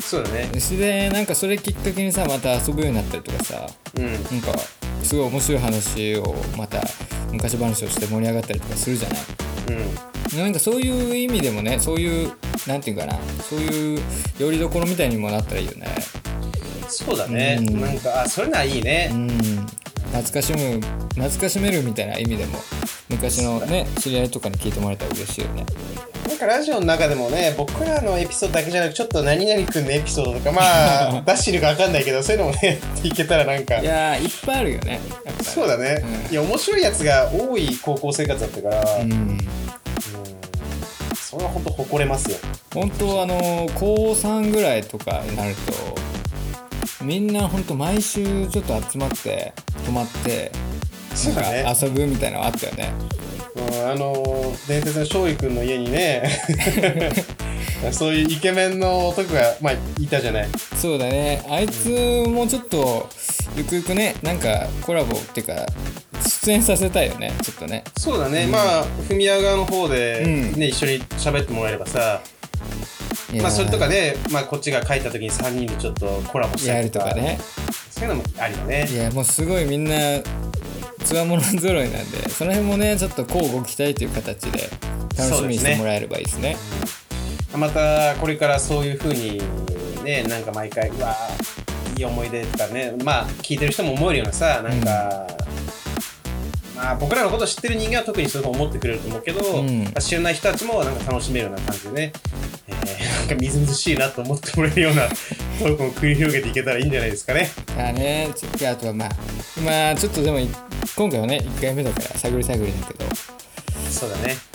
[0.00, 0.48] そうだね。
[0.60, 4.12] それでなんかそれきっかけにさまた遊ぶようになったりとかさうん。
[4.12, 4.58] なんか
[5.02, 6.80] すごい面白い話をまた
[7.32, 9.18] 昔話をして盛り上がったりとかするじゃない？
[10.34, 10.38] うん。
[10.38, 12.32] なんかそういう意味でもねそういう
[12.66, 14.00] なんていうかなそういう
[14.38, 15.88] よりどころみたいにもなったらいいよね
[16.92, 17.58] そうだね。
[17.60, 17.80] うん。
[17.80, 19.10] なんか、あ、それならいいね。
[19.12, 19.28] うん。
[20.12, 20.80] 懐かしむ
[21.14, 22.58] 懐かしめるみたいな意味でも
[23.08, 25.64] 昔のね知り合いとかに聞いてもらえたら嬉しいよね。
[26.28, 33.78] なんかラジオの中でもね、僕らのエピソードだけじゃなく、ちょっと何々くんのエピソードとか、まあ、 出してるかわかんないけど、そういうのもね、 いけたらなんか。
[33.78, 35.00] い、やーいっぱいあるよね。
[35.42, 36.32] そうだね、うん。
[36.32, 39.38] いや、面白いやつが多い高校生活だったから、うん、うん。
[41.14, 42.36] それは本当誇れますよ。
[42.74, 46.01] 本当あの高3ぐらいとかになると
[47.02, 49.52] みんな本当毎週ちょっと集まって
[49.84, 50.52] 泊まって
[51.10, 51.62] なんそうだね。
[51.64, 52.92] か遊ぶみたいなのあったよね。
[53.54, 56.22] うんあのー、伝説の勝利くんの家にね、
[57.92, 60.48] そういうイケメンの男が、まあ、いたじゃない。
[60.80, 61.44] そうだね。
[61.50, 63.10] あいつもちょっと
[63.56, 65.66] ゆくゆくねなんかコラボっていうか
[66.44, 67.84] 出演させたいよねちょっとね。
[67.98, 70.52] そうだね、まあ、フミヤ側の方で、うん。
[70.52, 72.22] ね、一緒に喋ってもらえればさ、
[73.40, 77.06] まあ、それとかね、まあ、こっちが帰った時に3人でちょっとコラボしたやりとか。
[77.06, 77.38] るとかね。
[77.90, 78.88] そういうのもありだね。
[78.90, 79.94] いやもうすごいみんな
[81.04, 84.70] つわものぞろいなんでその辺もねちょっと交互期待という形で
[85.18, 86.56] 楽しみにしてもらえればいいですね。
[87.56, 89.40] またこれからそういう風に
[90.02, 95.26] ねなんか毎回うわーいい思い出とかねまあ聞いてる人も思えるようなさなんか、
[96.74, 99.84] まあ僕らのことを知ってる人間は特にそういうふうに思ってくれると思うけど、うん。
[99.84, 102.12] まあ知らない人たちもなんか楽しめるような感じでね、
[103.34, 107.50] かみずみずしいなと思ってもらえるようなトークを繰り広げていけたらいいんじゃないですかね。
[107.76, 109.10] いやねちょっとあとはまあ
[109.64, 110.48] まあちょっとでもい
[110.96, 113.04] 今回はね1回目だから探り探りだけど
[113.90, 114.51] そうだね。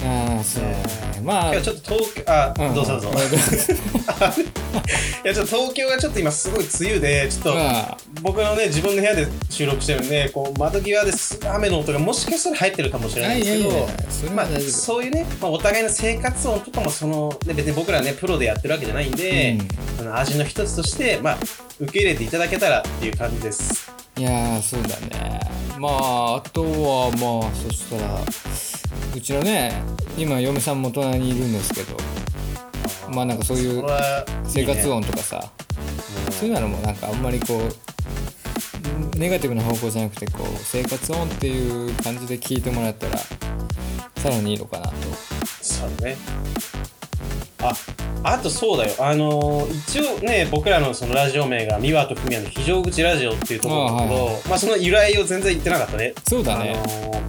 [1.28, 1.62] まあ。
[1.62, 2.74] ちょっと東京、あ、ん。
[2.74, 3.10] どうぞどうぞ。
[3.10, 3.14] ん
[5.24, 7.98] いやちょっと東京がちょっと今すごい梅雨で、ちょっと、まあ。
[8.22, 13.46] 僕のね自分の部屋で収録してるんでこう窓際です雨の音がもしかしたら入ってるかもしれないんで
[14.10, 19.58] すけどまあそういうね、まあ、お互いの生活音とかもその、ね、別に僕らねプロでやってるわけじゃないんで、
[20.00, 21.38] あの味の一つとして、まあ、
[21.80, 25.40] 受け入れていただけたらっていう感じですいやーそうだね。
[25.78, 28.20] まああとはまあそしたら
[29.16, 29.74] うちのね
[30.18, 31.96] 今嫁さんも隣にいるんですけど
[33.14, 33.84] まあなんかそういう
[34.44, 35.52] 生活音とかさ
[36.32, 44.94] そういうのもなんかあんまりこうネガティブな方向じゃなくてこう生活音っていう感じで聞いてもらったらさらにいいのかなと。
[45.62, 46.18] そうだね
[47.62, 47.74] あ
[48.24, 48.94] あとそうだよ。
[49.00, 56.14] あのー一応ね僕らのそのラジオ名が「三輪と文也の非常口ラジオ」っていうところだけどあはいまあその由来を全然言ってなかったね。
[56.28, 56.76] そうだね。
[56.76, 57.28] あのー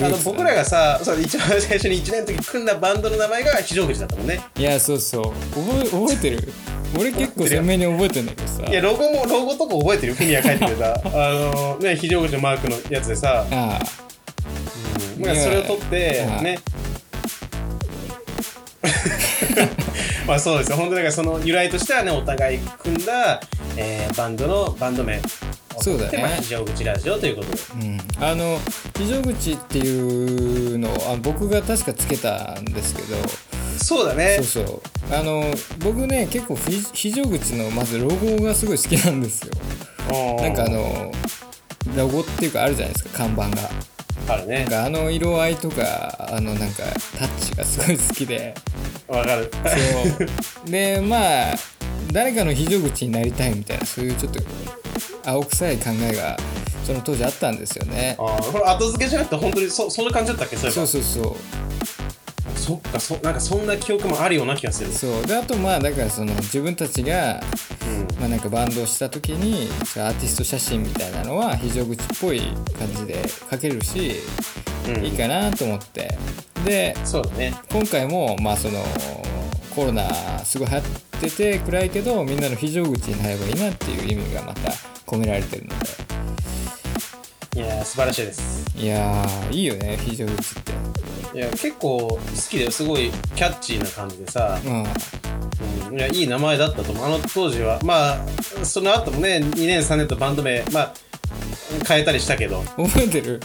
[0.00, 4.40] あの僕らがさそう一番最初に1年の時組んだバンドの名前が非常口だったもんね。
[4.56, 5.24] いやそうそう。
[5.60, 6.52] 覚え覚えてる？
[6.96, 8.62] 俺結構鮮明に覚えてんだけどさ。
[8.62, 10.14] いやロゴもロゴとか覚えてる？
[10.14, 10.92] フミヤ書いてくれた。
[10.94, 13.80] あのーね非常口のマークのやつでさ、ああ
[15.18, 15.24] うん。
[15.26, 16.58] まあそれを取ってはいね
[20.26, 23.40] まあそうですよ本当だからその由来としてはねお互い組んだ、
[23.76, 25.20] えーバンドのバンド名。
[25.80, 26.10] そうだね。
[26.10, 27.58] で、まあ、非常口ラジオということで。
[27.74, 28.58] うん、あの
[28.96, 33.16] 非常口っていうのをあ僕が確かつけたんですけど。
[33.80, 34.40] そうだね。
[34.42, 35.14] そうそう。
[35.14, 35.44] あの
[35.78, 39.52] 僕ね結構非非常口のまずロゴがすごい好きなんですよ。
[40.38, 41.12] うなんかあの
[41.96, 43.70] ロゴっていうかあるじゃないですか看板が
[44.28, 44.64] あるね。
[44.64, 46.82] なんかあの色合いとかあのなんか
[47.18, 48.54] タッチがすごい好きで。
[49.08, 49.50] わかる。
[49.52, 50.24] そ
[50.66, 50.70] う。
[50.70, 51.54] でまあ
[52.12, 54.40] 誰かの非常口になりたいみたいなそういうちょっと
[55.24, 56.36] 青臭い考えが
[56.84, 58.16] その当時あったんですよね。
[58.18, 60.56] あーこれ後付けじゃなくて本当にそそんな感じだったっけ？
[60.56, 60.86] そういえば。
[60.86, 61.36] そうそうそう。
[62.56, 64.92] そっかそなんかそんな記憶もあるような気がする。
[64.92, 65.26] そう。
[65.26, 67.42] であとまあだからその自分たちが、
[67.86, 72.40] うんまあ、なんかバンドをした時にアーティスト写真みたいなのは非常口っぽい
[72.78, 73.14] 感じで
[73.50, 74.14] 描けるし、
[74.88, 75.04] うん。
[75.04, 76.16] いいかなと思って。
[76.64, 77.54] でそうだね。
[77.70, 78.82] 今回もまあその
[79.74, 80.08] コロナ
[80.44, 80.84] すごい流行っ
[81.20, 84.72] てて暗いけどみんなの非常口になればいいなっていう意味がまた
[85.06, 85.74] 込められてるの
[87.58, 88.72] いやー素晴らしいです。
[88.76, 90.72] でいやーいいよね非常口って。
[91.36, 94.60] いや結構好きだよすごいキャッチーな感じでさ。
[94.64, 94.84] うん。
[95.90, 97.04] うん、いやいい名前だったと思う。
[97.04, 98.18] あの当時はまあ
[98.62, 100.94] その後もね2年3年とバンド名まあ
[101.88, 102.62] 変えたりしたけど。
[102.76, 103.40] 覚えてる？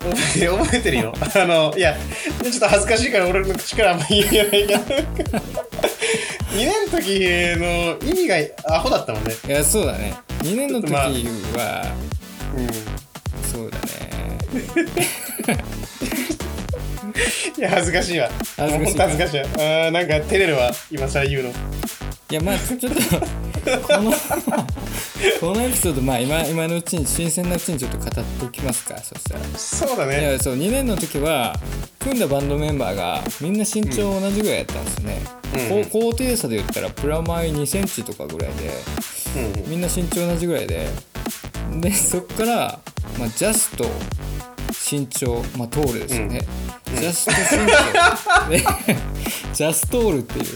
[0.00, 1.12] 覚えてるよ。
[1.20, 1.94] あのいや
[2.42, 4.78] ちょっと恥ずかしいから俺の口からあんま言えないけど。
[4.78, 7.20] 2年の時
[7.60, 8.36] の意味が
[8.74, 9.34] アホだったもんね。
[9.46, 10.14] いやそうだね。
[10.44, 11.08] 2年の時は、
[12.56, 13.09] うん
[13.60, 13.84] そうだね。
[17.58, 18.30] いや恥ずかしいわ。
[18.56, 19.18] 恥ずかしい。
[19.18, 19.44] かしいわ。
[19.54, 20.72] あーなんか照れるわ。
[20.90, 21.50] 今更言うの。
[21.50, 21.52] い
[22.34, 22.94] やまあちょっとこ
[24.00, 24.12] の
[25.40, 29.40] このエピソードまあ今今のうちに新鮮なうちにちょっと語っておきますかそしたら。
[29.58, 30.20] そうだね。
[30.20, 31.58] いやそう2年の時は
[31.98, 35.30] 組んだバンドメンバーがみんな身長同じぐらいやったんですよね、うん
[35.90, 38.70] 高高低差で言ったらプラマイ2センチとかぐらいで
[39.36, 39.70] うんうん。
[39.70, 40.88] みんな身長同じぐらいで。
[41.80, 42.78] でそっから、
[43.20, 43.84] まあ、ジャスト
[44.90, 46.40] 身長まあトールですよね、
[46.86, 48.48] ジャスト身長。
[48.48, 48.64] で
[49.52, 50.46] ジャストールっていう。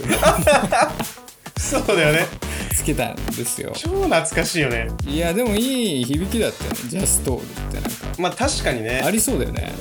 [1.59, 2.25] そうだよね。
[2.73, 3.71] つけたんですよ。
[3.75, 4.87] 超懐かしいよね。
[5.05, 6.77] いやでもいい響きだったよね。
[6.87, 7.89] ジャストールってなんか。
[8.17, 9.01] まあ確かにね。
[9.05, 9.71] ありそうだよね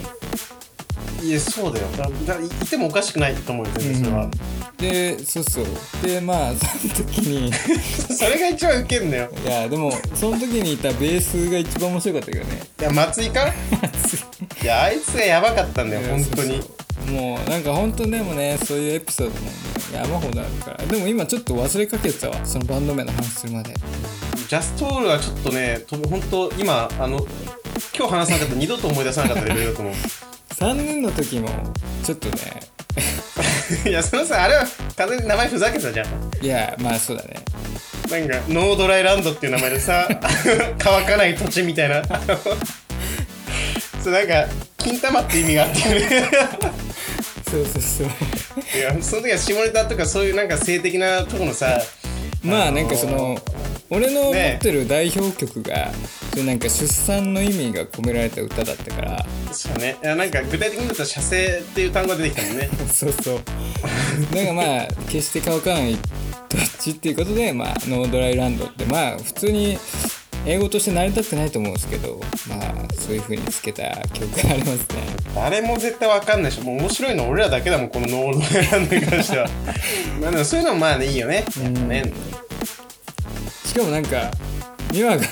[1.24, 1.86] いやそうだよ。
[1.96, 4.30] だだいてもおかしくないと思うよ全然それは、
[4.76, 5.66] でそうそう。
[6.06, 7.48] でまあ その時に。
[7.48, 7.52] い
[8.14, 9.30] それが一番ウケんのよ。
[9.46, 12.62] やでもその時にいたベースが一番面白かったけどね。
[12.80, 13.46] いや松井か
[14.62, 16.60] いやあいつがやばかったんだよ本当に。
[17.10, 19.52] もうなんか本当でもねそういうエピソードも、ね、
[19.94, 20.86] 山ほどあるから。
[20.86, 23.72] でも今ちょっと忘れかけてたわそのバンド名の話するまで。
[24.48, 27.26] ジャストールはちょっとねと本当今あの
[27.96, 29.94] 今日話さなかったら二度と思い出さなかったレベルだと思う
[30.58, 31.48] 3年の時も
[32.04, 32.36] ちょっとね。
[33.90, 36.06] いやそのさあれは完全に名前ふざけてたじゃん。
[36.44, 37.34] いやまあそうだね。
[38.10, 40.08] なんかノードライランドっていう名前でさ
[40.78, 42.02] 乾かない土地みたいな。
[44.02, 44.46] そうなんか
[44.78, 46.28] 金玉って意味があってね。
[47.50, 48.78] そうそうそう。
[48.78, 51.80] いやその時は下ネタとかそういうなんか性的なとこのさ
[52.44, 53.38] まあなんかその
[53.90, 55.90] 俺の持ねってる代表曲が、
[56.30, 59.26] それなんか出産の意味が込められた歌だったから。
[59.52, 59.96] そうね。
[60.02, 62.68] いやなんか具体的に言うと射精っていう単語が出てきたもんね。
[62.92, 63.40] そうそう。
[64.34, 66.00] なんかまあ決して乾かないどっ
[66.80, 68.84] ちっていうことでまあノードライランドって。
[68.86, 69.78] まあ普通に
[70.46, 75.02] 英語として成り立ってないと思うんですけどまあそういう風につけた曲がありますね。
[75.34, 79.48] 誰も絶対わかんないしもう面白いの俺らだけだもんこのノードライランドに関しては。
[80.20, 81.36] まあでもそういうのもまあねいいよね。
[81.36, 82.12] やっぱね。
[83.66, 84.30] しかもなんか
[84.92, 85.24] 美和が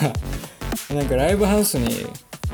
[0.94, 2.06] なんかライブハウスに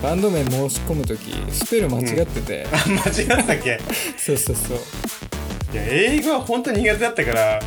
[0.03, 1.21] バンド名申し込む時
[1.53, 3.81] スペル間違ってて、あ間違ってたっけ？
[4.19, 4.79] そうそうそう。
[5.73, 7.61] いや英語は本当に苦手だったから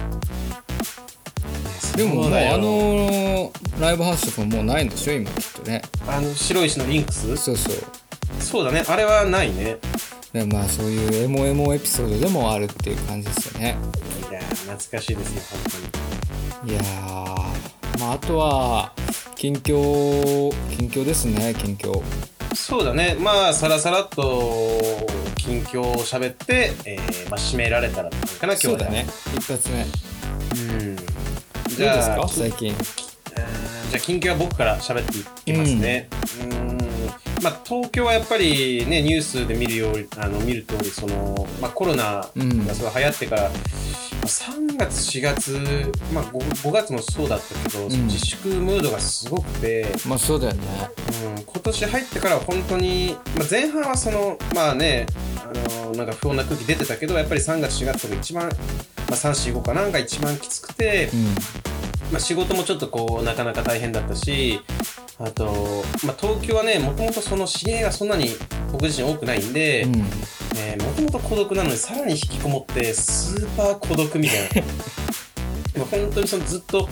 [1.95, 5.81] でももうあのライブハウスとかもうないんでしょ今きっとね。
[6.07, 7.35] あの白石のリンクス？
[7.37, 7.75] そうそう。
[8.39, 8.83] そうだね。
[8.87, 9.77] あれはないね。
[10.33, 13.75] でまあそういうエモエモエピソードでもあるっていう感じですよね。
[14.29, 15.41] いやー懐かしいですよ
[16.61, 18.93] 本いやーまああとは
[19.35, 21.91] 近況近況ですね近況。
[21.91, 22.03] 当に
[22.55, 23.17] そうだね。
[23.19, 24.79] まあさらさらっと
[25.37, 28.71] 近況を喋って、えーまあ、締められたらって感じかな今日は。
[28.71, 29.05] そうだね。
[29.35, 29.85] 一発目。
[30.53, 30.97] うん
[31.89, 32.73] じですゃあか最近。
[32.73, 35.17] じゃあ近況は僕から喋って
[35.51, 36.07] いきますね。
[36.11, 36.81] うーん。
[37.43, 42.67] まあ、東京はやっぱりねニュースで見るようあの見る通りその、まあ、コロナうん。
[42.67, 43.51] がすごい流行ってから、まあ
[44.23, 46.37] 3月4月、まあ、5,
[46.69, 48.07] 5月もそうだったけど、ん。
[48.07, 50.61] 自粛ムードがすごくて、まあそうだよね。
[51.35, 55.07] うん、今年入ってからは本当に、まあ、前半はそのまあね
[55.39, 55.51] あ
[55.87, 61.09] のなんか不穏な空気出てたけどやっぱり3月4月とか一番、まあ、345かなんか一番きつくて。
[61.13, 61.70] うん
[62.11, 64.59] まあ、仕事もちょっとこうなかなか大変だったし
[65.17, 68.29] あと、まあ、東京はねもともとその知り合いがそんなに
[68.71, 70.01] 僕自身多くないんでうん。
[70.81, 74.63] もともと孤独なのにさらに引きこもってスーパー孤独みたい
[75.75, 75.85] な。
[75.89, 76.87] 本当にそのずっと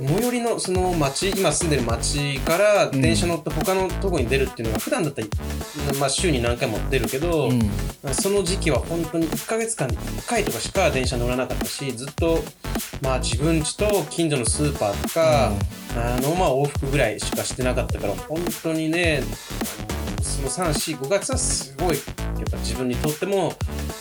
[0.00, 5.28] 最寄りのその町今住んでる町から電車乗って他のとこに出るっていうのが普段だったら、
[5.98, 7.60] まあ、週に何回も出るけど、うん
[8.12, 12.38] その時期は本当に1ヶ月間で1回とかしか電車乗らなかったしずっと
[13.02, 15.52] まあ自分家と近所のスーパーとか、
[15.96, 19.22] あのまあ往復ぐらいしかしてなかったから本当にね
[20.28, 21.96] その345月はすごい。
[21.96, 23.48] やっぱ自分にとっても、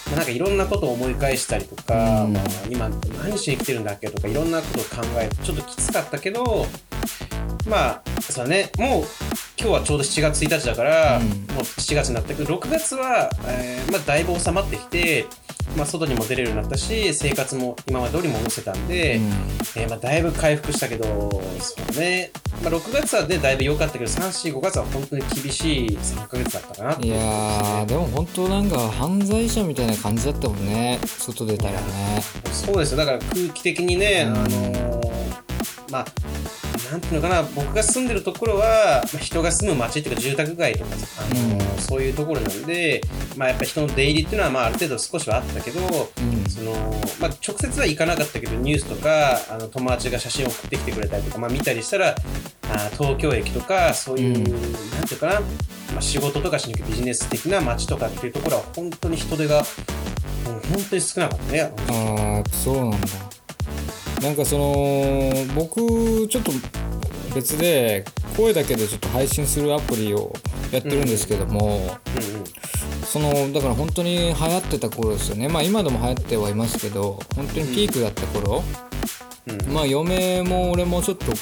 [0.07, 2.33] まあ、なんかいろんなことを思い返したりとか、うん。
[2.33, 2.89] まあ、今
[3.23, 6.65] 何しに来てるんだっけとかいろんなことを考えてちょっときつかったけど
[7.67, 8.69] まあそうだね。
[8.77, 9.03] もう
[9.59, 11.25] 今日はちょうど7月1日だから、うん。
[11.25, 15.25] もう7月になったけど6月は、えーまあ、だいぶ収まってきて
[15.75, 19.23] まあ、外にも出れるようになったし生活も今まで通り戻せたんで、うん。
[19.75, 21.03] えーまあ、だいぶ回復したけど
[21.59, 22.31] そうね、
[22.63, 27.07] まあ、6月はねだいぶ良かったけど345月は本当に厳しい3ヶ月だったかなって。
[27.07, 30.99] いやでも本当なんか犯罪者みたいな感じだったもんね。
[31.05, 32.21] 外出たらね。
[32.51, 32.97] そうですよ。
[32.97, 34.37] だから空気的にね、うん。
[34.37, 35.17] あのー
[35.89, 36.05] まあ
[36.91, 40.85] なんていうのかな僕が住んでるところは、まあ、人が住む街っていうか住宅街とか、
[41.19, 41.81] あのーうん。
[41.81, 43.01] そういうところなんで、
[43.35, 46.49] まあ、やっぱ人の出入りっていうのは、まあ、ある程度少しはあったけど、うん。
[46.49, 46.73] その
[47.19, 52.15] まあ、直接は行かなかったけどニュースとかあの友達が写真を送ってきてくれたりとか、まあ、見たりしたら
[52.71, 54.43] あ東京駅とかそういう、うん。
[54.43, 54.49] な
[55.01, 55.47] んていうかな、ま
[55.97, 61.61] あ、仕事とかしに行くビジネス的な街とかっていうところは本当に人手が、うん、本当に少なかったね。
[61.61, 63.07] あーやっぱそうなんだ
[64.21, 66.51] なんかその僕ちょっと
[67.35, 68.03] 別で
[68.35, 70.33] 声だけでちょっと配信するアプリを
[70.71, 71.97] やってるんですけども、
[73.03, 75.47] そのだから本当に流行ってた頃ですよね。
[75.47, 78.63] まあ今でも流行ってはいますけど本当にピークだった頃、
[79.47, 79.73] うん。
[79.73, 81.35] まあ嫁も俺もちょっとやっ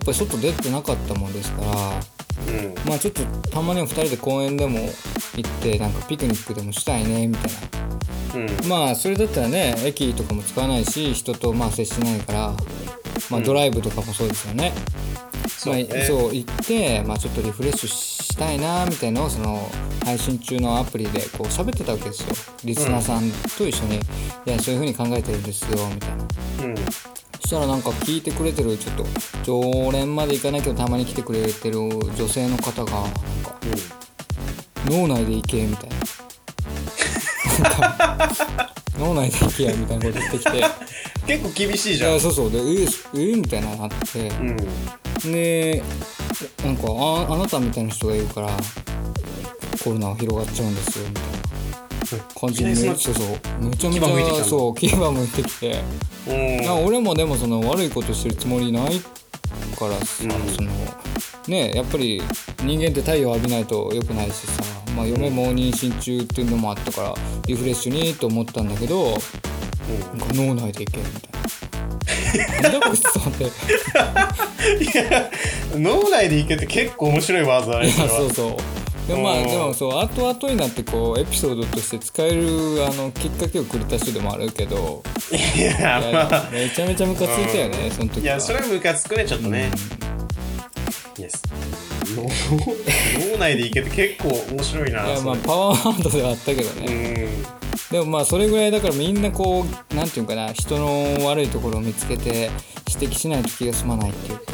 [0.00, 2.00] ぱり外出てなかったもんですから
[2.48, 2.74] うん。
[2.88, 4.78] まあちょっとたまには2人で公園でも
[5.36, 8.40] 行ってなんかピクニックでもしたいねみたいな。
[8.40, 8.68] うん。
[8.68, 12.38] まあそれだったらね駅とかも使わないし人とまあ接しないから
[13.30, 13.44] まあうん。
[13.44, 14.72] ドライブとかもそうですよね、
[15.48, 15.86] そうね。
[15.90, 19.70] まあ、そう行って、まあ、ちょっとリフレッシュしたいなみたいなのをその
[20.04, 24.00] 配信中のアプリでこう喋ってたわけですよリスナーさんと一緒に、い
[24.46, 26.24] やそういう風に考えてるんですよみたいな
[26.64, 26.79] うんそ
[27.50, 29.04] したらなんか聞いてくれてるちょっと
[29.42, 33.18] 常連まで行かないけどたまに来てくれてる女性の方がなんか
[34.86, 35.96] 脳内で行けみたいな。
[39.00, 40.58] 脳内で行けやみたいなこと言ってきて。
[40.58, 40.62] い
[41.26, 42.12] 結構厳しいじゃん。
[42.14, 42.50] やそうそう。
[42.52, 44.28] でええみたいなのなって。
[44.28, 45.32] うん。
[45.32, 45.82] で
[46.64, 48.48] なんかああなたみたいな人がいるから
[49.82, 51.29] コロナが広がっちゃうんですよみたいな
[52.18, 53.26] 感じにいきなりそうそう。
[53.64, 55.82] めちゃめちゃそう牙向いてきて。
[56.84, 59.00] 俺もでもその悪いことしてるつもりない
[59.78, 60.30] からさ、うん。
[60.54, 60.70] その
[61.48, 62.22] ねやっぱり
[62.62, 64.62] 人間って太陽浴びないと良くないしさ、
[64.96, 67.14] まあ、嫁も妊娠中っていうのもあったから
[67.46, 69.20] リフレッシュにと思ったんだけどなんか
[70.34, 71.40] 脳内でいけみたいな。
[72.62, 73.44] なんだこいつと思って。
[73.44, 73.48] い
[75.74, 78.56] うん脳内でいけって結構面白いワードだねそうそう
[79.10, 85.02] でもまあうんでもそう後々になってこうエピソードとして使えるあのきっかけをくれた人でもあるけど
[85.56, 86.48] いやまあ。
[86.52, 88.22] めちゃめちゃムカついたよねその時は。
[88.22, 89.68] いやそれはムカつくねちょっとね。
[91.18, 91.42] イエス
[92.14, 92.22] 脳
[93.32, 97.42] 脳内でいけって結構面白いないやまあパワーワードではあったけどうね、ん。
[97.90, 102.50] でもまあそれぐらいだからみんなこうなんていうかな人の悪いところを見つけて
[102.88, 104.52] 指摘しないと気が済まないっていうか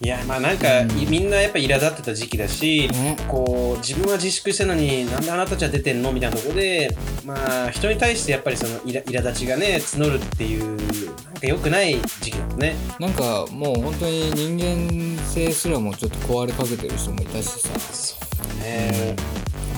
[0.00, 3.16] いやまあなんか、いみんなやっぱ苛立ってた時期だし、ね。
[3.26, 10.76] こう自分は自粛してるのになんであなたたちは出てんのみたいなところでまあ人に対してやっぱりそのいら苛立ちがね募るっていう
[11.24, 12.76] なんか良くない時期だったね。
[13.00, 17.68] なんかもう本当に人間性すらもちょっと壊れかけてる人もいたしさ。
[17.92, 18.16] そ
[18.60, 19.16] うね。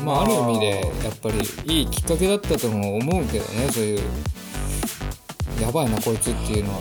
[0.05, 1.39] まあある意味でやっぱり
[1.75, 4.01] いいきっかけだったとも思うけどねそういう
[5.61, 6.81] やばいなこいつっていうのは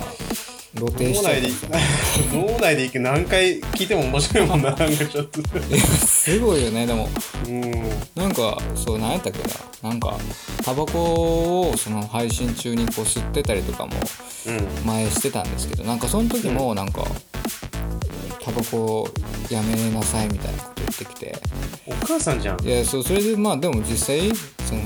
[0.75, 5.41] 露呈しちゃう脳内でいけ何回聞いても面白いもんななんかちょっと。
[6.05, 7.09] すごいよねでも。
[7.47, 7.71] うん。
[8.15, 9.39] なんかそう何やったっけ
[9.83, 9.89] な。
[9.89, 10.15] なんか
[10.63, 13.93] タバコをその配信中にこう吸ってたりとかも
[14.47, 17.03] うん前してたんですけどなんかその時もなんか
[18.43, 19.09] タバコ
[19.49, 21.35] やめなさいみたいなこと言ってきて。
[21.87, 22.63] お母さんじゃん。
[22.63, 24.19] いやそうそれでまあでも実際
[24.67, 24.81] その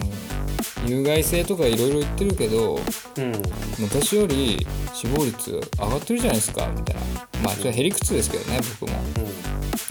[0.85, 3.33] 有害性とかいろいろ言ってるけどうん。
[3.79, 7.01] 昔より死亡率上がってるじゃないですかみたいな。
[7.43, 8.97] まあそれはへりくつですけどね僕も。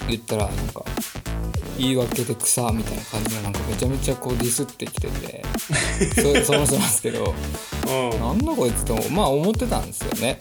[0.07, 0.83] 言ったらなんか
[1.77, 5.43] 言い訳で草みたいな感じのなんかめちゃめちゃこうディスってきてて
[6.15, 7.33] そ その人なんですけど
[7.87, 8.19] うん。
[8.19, 10.37] なんだこいつとまあ思ってたんですよね、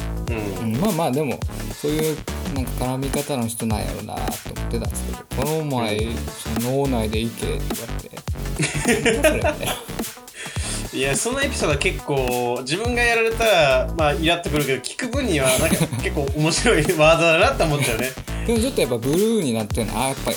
[0.60, 0.74] うん。
[0.74, 1.38] うん、まあまあでも
[1.80, 2.16] そういう
[2.54, 8.22] なんか絡み方の人なんやろうなと思ってたんですけどこの前、その脳内で行けって言われて。
[8.62, 9.66] なんだそれみたいな
[10.94, 18.10] いやそのエピソードは結構自分がやられたらまあイラっとくるけど聞く分にはなんか結構面白いワードだなって思っちゃうね。
[18.46, 20.36] でもちょっとやっぱブルーになってるのはあやっぱり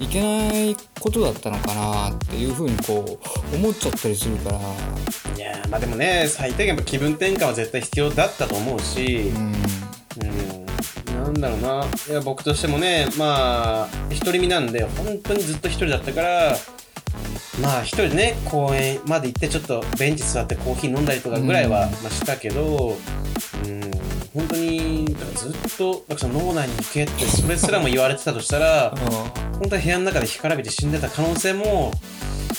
[0.00, 3.18] いけないことだったのかなっていうふうにこ
[3.52, 4.58] う思っちゃったりするから。
[5.36, 9.32] いやまあでもね最低限やっぱ気分転換は絶対必要だったと思うし。
[9.34, 9.54] うん。
[10.22, 10.60] うん
[11.22, 11.86] なんだろうな。
[12.08, 16.56] いや僕としてもねまあ独り身なんで本当にずっと一人だったから
[17.60, 22.96] まあ一人でね公園まで行ってちょっとベンチ座ってコーヒー飲んだりとかぐらいは、したけど
[23.64, 23.90] うん
[24.32, 28.94] 本当にずっとなんかその脳内に行けってそれすらも言われてたとしたら
[29.58, 31.92] 本当に部屋の中で干からびて死んでた可能性も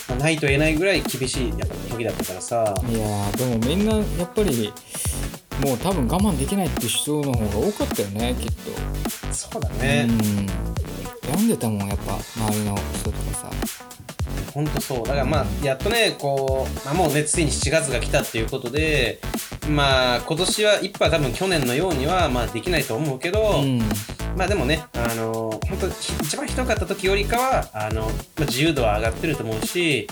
[0.09, 2.75] まあないと言えないぐらい厳しいやっぱ時だったからさ。
[2.89, 4.73] いやーでもみんなやっぱり
[5.65, 9.33] もう多分我慢できないっていう人の方が多かったよねきっと。
[9.33, 10.47] そうだね、うん。
[11.29, 13.49] 病んでたもんやっぱ周りの人とかさ
[14.53, 15.07] ほんとそう。
[15.07, 19.19] だからまあやっとねこう、まあ、もうねついに7月が来たっていうことで
[19.69, 23.79] まあ今年は一波多分去年のようにはまあできないと思うけど、うん。
[24.37, 28.11] まあでもねあの本当一番ひどかった時よりかはあの、まあ、
[28.45, 30.07] 自由度は上がってると思うし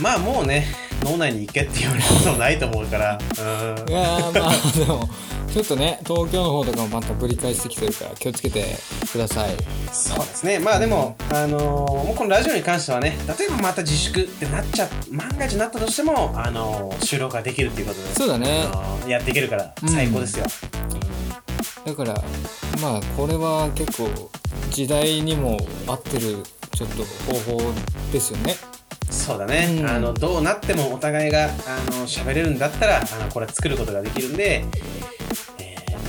[0.00, 0.66] まあもうね
[1.02, 3.18] 脳内に行けっていうようなこともないと思うから。
[3.18, 3.90] うん。
[3.90, 5.08] いやーまあでも
[5.52, 8.64] ちょっとね東京の方とかもまたぶり返してきてるから気をつけて
[9.12, 9.50] ください。
[9.92, 10.58] そうですね。
[10.58, 18.64] まあでも、あのもうこのラジオに関してはね例えばまた自粛ってなっちゃ万が一なったとしても、あの収録ができるっていうことでそうだね。
[19.06, 20.46] やっていけるから最高ですよ、
[21.84, 22.14] だから
[22.80, 24.30] まあこれは結構
[24.70, 26.42] 時代にも合ってる
[26.74, 27.72] ちょっと方法
[28.10, 28.54] ですよね。
[29.10, 29.86] そうだね、うん。
[29.86, 35.01] あのどうなってもお互いがあの喋れるんだったらあのこれ作ることができるんで、えー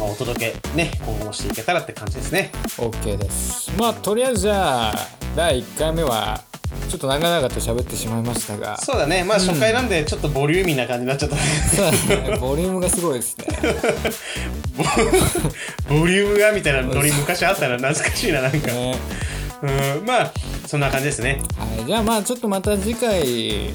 [0.04, 2.52] まあ、お届けね今後もしていけたらって感じですね。
[2.78, 3.72] OK です。
[3.80, 4.94] まあとりあえずじゃあ
[5.34, 6.44] 第1回目は
[6.90, 8.78] ちょっと長々と喋ってしまいましたが。
[8.78, 9.24] そうだね。
[9.24, 11.86] まあ初回なんでちょっとボリューミーな感じになっちゃった、そう
[12.18, 13.46] だねボリュームがすごいですね。
[15.88, 18.68] ボリュームがみたいなノリ昔あったら懐かしいななんか。
[18.68, 18.98] ね。
[19.62, 19.68] う
[20.02, 20.34] んまあ
[20.68, 21.42] そんな感じですね。
[21.58, 23.70] はい、じゃあまあちょっとまた次回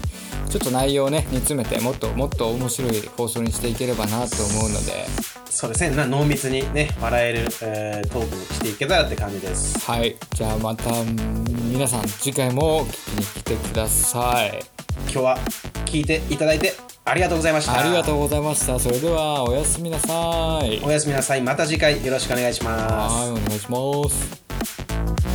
[0.49, 5.07] ちょっと内容をね煮詰めてもっともっと面白い放送にしていければなと思うので。
[5.51, 5.96] そうですね。
[5.96, 9.78] な濃密にね笑える、えートークにしていけたらって感じです。
[9.80, 10.16] はい。
[10.34, 10.90] じゃあまた
[11.64, 14.61] 皆さん次回も聞きに来てください。
[15.03, 15.38] 今日は
[15.86, 16.74] 聞いていただいて
[17.05, 17.78] ありがとうございました。
[17.78, 18.78] ありがとうございました。
[18.78, 20.80] それではおやすみなさい。
[20.84, 21.42] おやすみなさい。
[21.42, 23.14] また次回よろしくお願いします。
[23.14, 25.28] はいお願いします